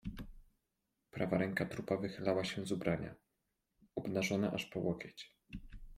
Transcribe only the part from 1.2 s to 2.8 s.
ręka trupa wychylała się z